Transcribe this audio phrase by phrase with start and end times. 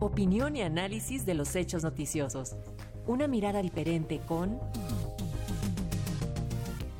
[0.00, 2.54] Opinión y análisis de los hechos noticiosos.
[3.08, 4.60] Una mirada diferente con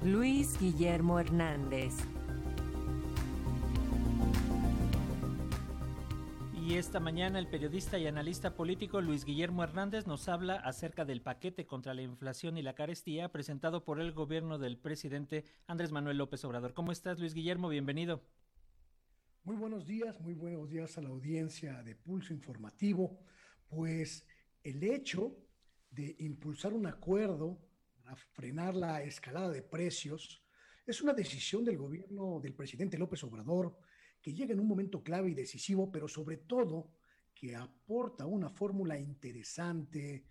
[0.02, 1.94] Luis Guillermo Hernández.
[6.60, 11.22] Y esta mañana el periodista y analista político Luis Guillermo Hernández nos habla acerca del
[11.22, 16.18] paquete contra la inflación y la carestía presentado por el gobierno del presidente Andrés Manuel
[16.18, 16.74] López Obrador.
[16.74, 17.68] ¿Cómo estás, Luis Guillermo?
[17.68, 18.22] Bienvenido.
[19.48, 23.18] Muy buenos días, muy buenos días a la audiencia de Pulso Informativo.
[23.66, 24.26] Pues
[24.62, 25.38] el hecho
[25.90, 27.58] de impulsar un acuerdo
[27.94, 30.44] para frenar la escalada de precios
[30.86, 33.78] es una decisión del gobierno del presidente López Obrador
[34.20, 36.92] que llega en un momento clave y decisivo, pero sobre todo
[37.34, 40.26] que aporta una fórmula interesante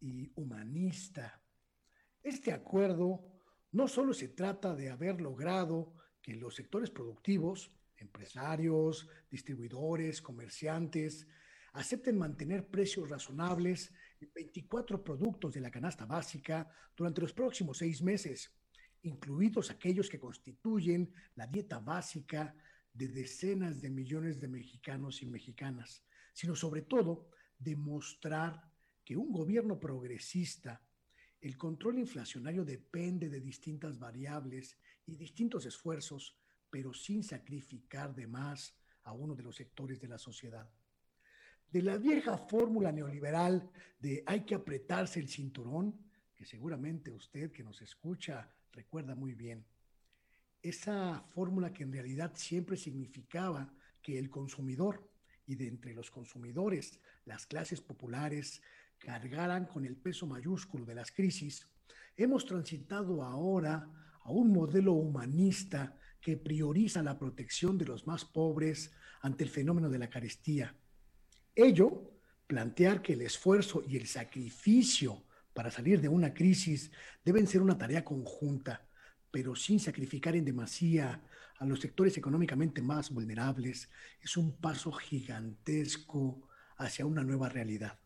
[0.00, 1.42] y humanista.
[2.22, 3.24] Este acuerdo
[3.72, 11.26] no solo se trata de haber logrado que los sectores productivos, empresarios, distribuidores, comerciantes,
[11.72, 18.02] acepten mantener precios razonables en 24 productos de la canasta básica durante los próximos seis
[18.02, 18.52] meses,
[19.02, 22.54] incluidos aquellos que constituyen la dieta básica
[22.92, 28.70] de decenas de millones de mexicanos y mexicanas, sino sobre todo demostrar
[29.04, 30.82] que un gobierno progresista,
[31.40, 36.36] el control inflacionario depende de distintas variables y distintos esfuerzos,
[36.70, 40.68] pero sin sacrificar de más a uno de los sectores de la sociedad.
[41.70, 45.98] De la vieja fórmula neoliberal de hay que apretarse el cinturón,
[46.34, 49.64] que seguramente usted que nos escucha recuerda muy bien,
[50.62, 55.08] esa fórmula que en realidad siempre significaba que el consumidor
[55.46, 58.62] y de entre los consumidores, las clases populares,
[58.98, 61.66] cargaran con el peso mayúsculo de las crisis,
[62.16, 63.88] hemos transitado ahora
[64.22, 69.88] a un modelo humanista que prioriza la protección de los más pobres ante el fenómeno
[69.88, 70.74] de la carestía.
[71.54, 72.12] Ello,
[72.46, 76.90] plantear que el esfuerzo y el sacrificio para salir de una crisis
[77.24, 78.88] deben ser una tarea conjunta,
[79.30, 81.22] pero sin sacrificar en demasía
[81.58, 87.98] a los sectores económicamente más vulnerables, es un paso gigantesco hacia una nueva realidad.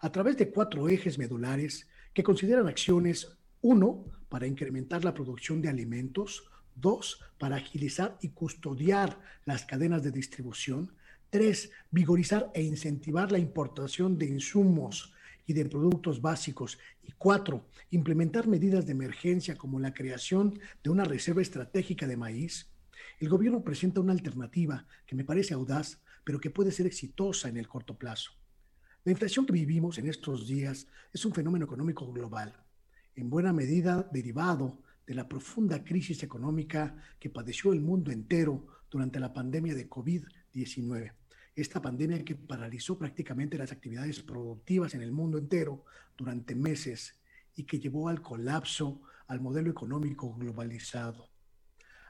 [0.00, 5.70] A través de cuatro ejes medulares que consideran acciones, uno, para incrementar la producción de
[5.70, 10.92] alimentos, dos, para agilizar y custodiar las cadenas de distribución,
[11.30, 15.12] tres, vigorizar e incentivar la importación de insumos
[15.46, 16.78] y de productos básicos.
[17.02, 22.68] Y cuatro, implementar medidas de emergencia como la creación de una reserva estratégica de maíz.
[23.20, 27.56] El gobierno presenta una alternativa que me parece audaz, pero que puede ser exitosa en
[27.56, 28.32] el corto plazo.
[29.04, 32.52] La inflación que vivimos en estos días es un fenómeno económico global,
[33.14, 39.20] en buena medida derivado de la profunda crisis económica que padeció el mundo entero durante
[39.20, 41.12] la pandemia de COVID-19
[41.56, 45.84] esta pandemia que paralizó prácticamente las actividades productivas en el mundo entero
[46.16, 47.18] durante meses
[47.54, 51.30] y que llevó al colapso al modelo económico globalizado.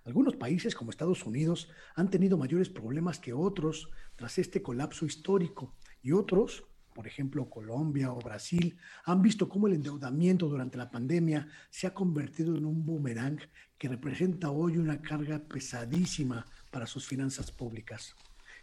[0.04, 5.76] Algunos países como Estados Unidos han tenido mayores problemas que otros tras este colapso histórico
[6.02, 6.64] y otros,
[6.96, 8.74] por ejemplo Colombia o Brasil,
[9.04, 13.38] han visto cómo el endeudamiento durante la pandemia se ha convertido en un boomerang
[13.76, 18.16] que representa hoy una carga pesadísima para sus finanzas públicas.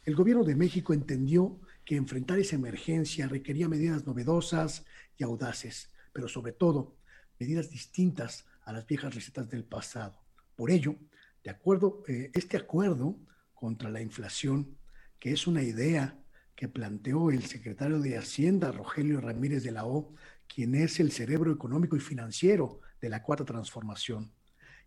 [0.04, 4.84] El gobierno de México entendió que enfrentar esa emergencia requería medidas novedosas
[5.16, 6.98] y audaces, pero sobre todo
[7.40, 10.20] medidas distintas a las viejas recetas del pasado.
[10.56, 10.96] Por ello,
[11.44, 13.16] de acuerdo, eh, este acuerdo
[13.54, 14.76] contra la inflación,
[15.20, 16.18] que es una idea
[16.56, 20.14] que planteó el secretario de Hacienda, Rogelio Ramírez de la O,
[20.48, 24.32] quien es el cerebro económico y financiero de la cuarta transformación,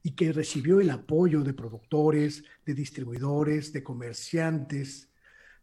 [0.03, 5.11] y que recibió el apoyo de productores, de distribuidores, de comerciantes,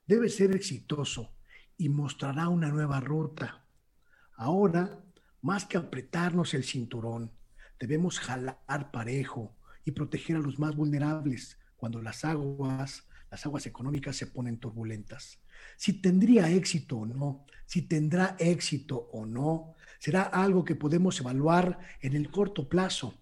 [0.06, 1.34] debe ser exitoso
[1.78, 3.66] y mostrará una nueva ruta.
[4.36, 5.00] Ahora,
[5.42, 7.32] más que apretarnos el cinturón,
[7.80, 14.16] debemos jalar parejo y proteger a los más vulnerables cuando las aguas, las aguas económicas
[14.16, 15.40] se ponen turbulentas.
[15.76, 21.80] Si tendría éxito o no, si tendrá éxito o no, será algo que podemos evaluar
[22.02, 23.18] en el corto plazo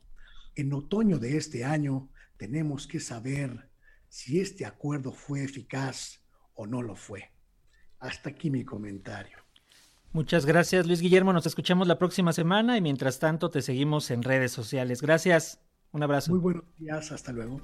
[0.56, 3.70] en otoño de este año tenemos que saber
[4.10, 6.20] si este acuerdo fue eficaz
[6.56, 7.32] o no lo fue.
[8.00, 9.38] Hasta aquí mi comentario.
[10.12, 14.24] Muchas gracias Luis Guillermo, nos escuchamos la próxima semana y mientras tanto te seguimos en
[14.24, 15.02] redes sociales.
[15.02, 15.62] Gracias,
[15.94, 16.32] un abrazo.
[16.32, 17.62] Muy buenos días, hasta luego.